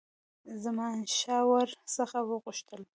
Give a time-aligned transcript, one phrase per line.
[0.63, 2.81] زمانشاه ور څخه وغوښتل.